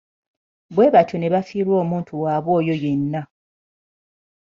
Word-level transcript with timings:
Bwe 0.75 0.91
batyo 0.93 1.15
ne 1.17 1.31
bafiirwa 1.33 1.75
omuntu 1.83 2.11
waabwe 2.21 2.51
oyo 2.59 2.73
yenna. 2.83 3.21